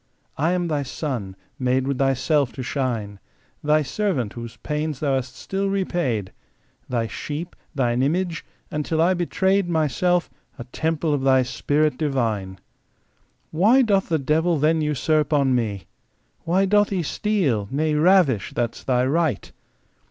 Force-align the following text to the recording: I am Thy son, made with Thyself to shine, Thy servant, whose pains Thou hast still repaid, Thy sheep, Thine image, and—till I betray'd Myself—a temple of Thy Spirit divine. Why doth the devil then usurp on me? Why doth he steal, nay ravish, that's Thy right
I 0.35 0.53
am 0.53 0.67
Thy 0.67 0.81
son, 0.81 1.35
made 1.59 1.85
with 1.85 1.99
Thyself 1.99 2.51
to 2.53 2.63
shine, 2.63 3.19
Thy 3.63 3.83
servant, 3.83 4.33
whose 4.33 4.57
pains 4.57 4.99
Thou 4.99 5.13
hast 5.13 5.35
still 5.35 5.69
repaid, 5.69 6.31
Thy 6.89 7.05
sheep, 7.05 7.55
Thine 7.75 8.01
image, 8.01 8.43
and—till 8.71 8.99
I 8.99 9.13
betray'd 9.13 9.69
Myself—a 9.69 10.63
temple 10.71 11.13
of 11.13 11.21
Thy 11.21 11.43
Spirit 11.43 11.99
divine. 11.99 12.57
Why 13.51 13.83
doth 13.83 14.09
the 14.09 14.17
devil 14.17 14.57
then 14.57 14.81
usurp 14.81 15.31
on 15.33 15.53
me? 15.53 15.83
Why 16.45 16.65
doth 16.65 16.89
he 16.89 17.03
steal, 17.03 17.67
nay 17.69 17.93
ravish, 17.93 18.53
that's 18.55 18.83
Thy 18.83 19.05
right 19.05 19.51